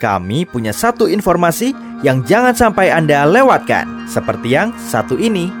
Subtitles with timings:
[0.00, 5.52] kami punya satu informasi yang jangan sampai Anda lewatkan, seperti yang satu ini.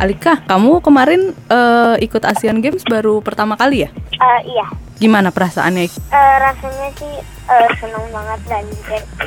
[0.00, 3.92] Alika, kamu kemarin uh, ikut Asian Games baru pertama kali ya?
[4.16, 4.66] Uh, iya.
[4.96, 5.92] Gimana perasaannya?
[6.08, 7.14] Uh, rasanya sih
[7.52, 8.64] uh, senang banget dan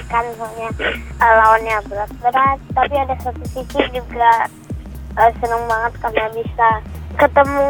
[0.10, 0.74] kan soalnya
[1.22, 4.50] uh, lawannya berat-berat, tapi ada satu sisi juga
[5.18, 6.70] uh, senang banget karena bisa
[7.14, 7.68] ketemu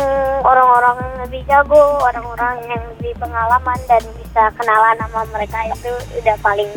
[0.48, 5.92] orang-orang yang lebih jago, orang-orang yang lebih pengalaman dan bisa kenalan sama mereka itu
[6.24, 6.72] udah paling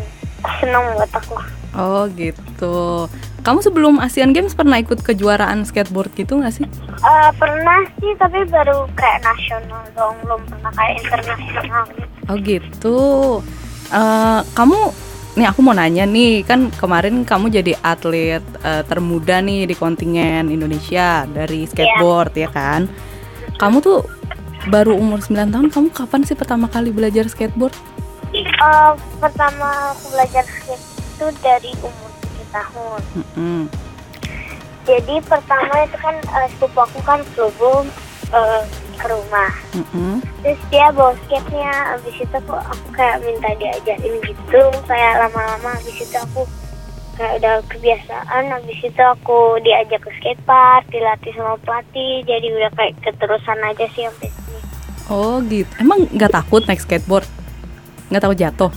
[0.59, 1.37] seneng buat aku.
[1.77, 3.07] Oh gitu.
[3.47, 6.67] Kamu sebelum Asian Games pernah ikut kejuaraan skateboard gitu nggak sih?
[6.99, 12.11] Uh, pernah sih, tapi baru kayak nasional dong, belum pernah kayak internasional gitu.
[12.27, 12.99] Oh gitu.
[13.95, 14.91] Uh, kamu
[15.37, 20.49] nih aku mau nanya nih kan kemarin kamu jadi atlet uh, termuda nih di kontingen
[20.49, 22.49] Indonesia dari skateboard yeah.
[22.49, 22.81] ya kan
[23.61, 24.01] kamu tuh
[24.73, 27.77] baru umur 9 tahun kamu kapan sih pertama kali belajar skateboard
[28.65, 32.11] uh, pertama aku belajar skate itu dari umur
[32.49, 33.63] 7 tahun mm -hmm.
[34.89, 37.45] jadi pertama itu kan uh, sepupu aku kan flu
[38.33, 38.65] uh,
[38.97, 39.53] ke rumah.
[39.77, 40.15] Mm-hmm.
[40.43, 44.63] terus dia bawa skate-nya abis itu aku, aku kayak minta diajarin gitu.
[44.89, 46.43] Kayak lama-lama abis itu aku
[47.17, 52.25] kayak udah kebiasaan abis itu aku diajak ke skatepark dilatih sama pelatih.
[52.25, 54.61] Jadi udah kayak keterusan aja sih sampai sini.
[55.07, 55.71] Oh gitu.
[55.79, 57.27] Emang nggak takut naik skateboard?
[58.11, 58.73] Nggak tahu jatuh?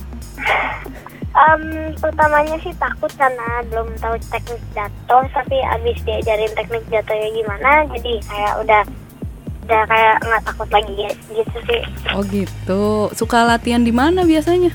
[1.30, 5.24] Um, pertamanya sih takut karena belum tahu teknik jatuh.
[5.30, 8.82] Tapi abis diajarin teknik jatuhnya gimana jadi kayak udah
[9.70, 10.94] udah kayak nggak takut lagi
[11.30, 11.82] gitu sih.
[12.10, 12.82] Oh gitu.
[13.14, 14.74] Suka latihan di mana biasanya?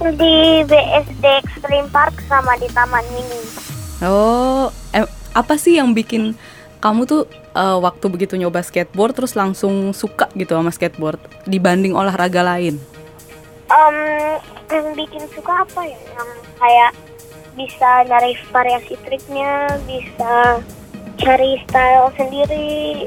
[0.00, 3.40] Di BSD Extreme Park sama di Taman Mini.
[4.00, 5.04] Oh eh,
[5.36, 6.32] apa sih yang bikin
[6.80, 12.40] kamu tuh uh, waktu begitu nyoba skateboard terus langsung suka gitu sama skateboard dibanding olahraga
[12.40, 12.80] lain?
[13.68, 14.40] Um,
[14.72, 16.00] yang bikin suka apa ya?
[16.16, 16.92] Yang kayak
[17.52, 20.64] bisa nyari variasi triknya bisa
[21.20, 23.06] cari style sendiri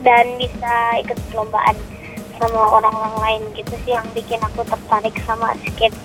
[0.00, 0.74] dan bisa
[1.04, 1.76] ikut perlombaan
[2.40, 5.96] sama orang-orang lain gitu sih yang bikin aku tertarik sama skate.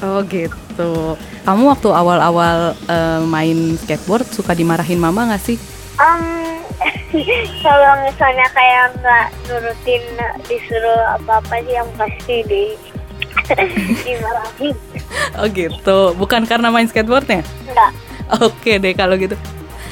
[0.00, 1.18] Oh gitu.
[1.44, 5.58] Kamu waktu awal-awal uh, main skateboard suka dimarahin mama nggak sih?
[6.00, 6.62] Um,
[7.66, 10.04] kalau misalnya kayak nggak nurutin
[10.48, 12.64] disuruh apa-apa sih yang pasti di
[14.06, 14.76] dimarahin.
[15.36, 15.98] Oh gitu.
[16.16, 17.44] Bukan karena main skateboardnya?
[17.68, 17.92] Enggak.
[18.40, 19.36] Oke deh kalau gitu.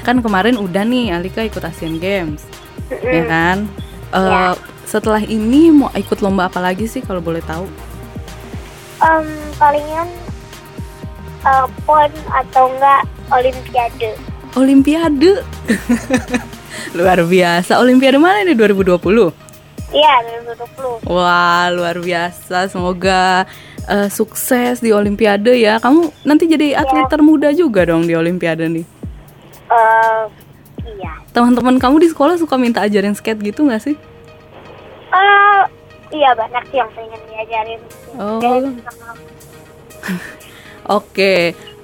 [0.07, 2.47] Kan kemarin udah nih Alika ikut Asian Games
[2.91, 3.13] mm.
[3.17, 3.59] ya kan?
[4.13, 4.55] Uh, eh, yeah.
[4.87, 7.67] Setelah ini mau ikut lomba apa lagi sih kalau boleh tahu?
[9.03, 9.27] Um,
[9.59, 10.09] palingan
[11.43, 13.03] uh, pon atau enggak
[13.35, 14.11] olimpiade.
[14.57, 15.43] Olimpiade.
[16.97, 17.83] luar biasa.
[17.83, 19.47] Olimpiade mana nih 2020?
[19.95, 20.15] Iya,
[21.05, 21.07] 2020.
[21.07, 22.67] Wah, luar biasa.
[22.67, 23.47] Semoga
[23.87, 25.79] uh, sukses di Olimpiade ya.
[25.79, 27.11] Kamu nanti jadi atlet yeah.
[27.11, 28.96] termuda juga dong di Olimpiade nih.
[30.87, 31.13] Iya.
[31.35, 33.97] Teman-teman kamu di sekolah suka minta ajarin skate gitu nggak sih?
[35.11, 35.63] Uh,
[36.15, 37.81] iya banyak sih yang pengen diajarin.
[38.17, 38.39] Oh.
[40.87, 41.41] Oke, okay.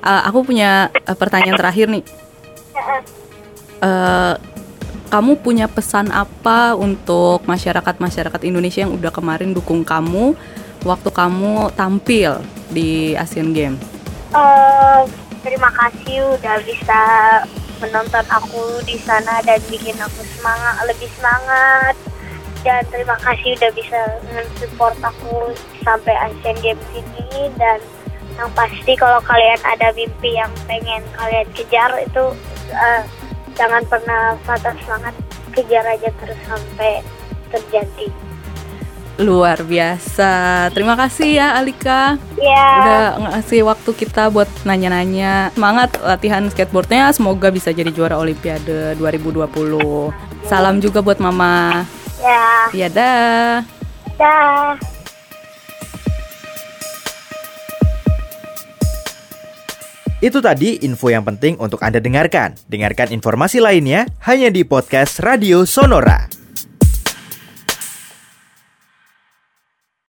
[0.07, 2.05] uh, eh, aku punya uh, pertanyaan terakhir nih.
[3.83, 4.39] Uh,
[5.11, 10.39] kamu punya pesan apa untuk masyarakat-masyarakat Indonesia yang udah kemarin dukung kamu
[10.87, 13.83] waktu kamu tampil di Asian Games?
[14.33, 15.05] Uh,
[15.45, 17.01] terima kasih udah bisa
[17.82, 21.98] menonton aku di sana dan bikin aku semangat lebih semangat.
[22.62, 24.00] Dan terima kasih udah bisa
[24.31, 25.50] mensupport aku
[25.82, 27.50] sampai Asian Games ini.
[27.59, 27.82] Dan
[28.38, 32.25] yang pasti kalau kalian ada mimpi yang pengen kalian kejar itu
[32.70, 33.03] uh,
[33.59, 35.14] jangan pernah patah semangat.
[35.53, 37.03] Kejar aja terus sampai
[37.50, 38.09] terjadi.
[39.21, 40.69] Luar biasa.
[40.73, 42.17] Terima kasih ya Alika.
[42.41, 42.69] Ya.
[42.81, 45.53] Udah ngasih waktu kita buat nanya-nanya.
[45.53, 47.12] Semangat latihan skateboardnya.
[47.12, 49.45] Semoga bisa jadi juara Olimpiade 2020.
[50.49, 51.84] Salam juga buat Mama.
[52.25, 52.49] Ya.
[52.73, 53.67] Ya dah.
[54.17, 54.81] Dah.
[60.23, 62.55] Itu tadi info yang penting untuk Anda dengarkan.
[62.70, 66.42] Dengarkan informasi lainnya hanya di podcast Radio Sonora.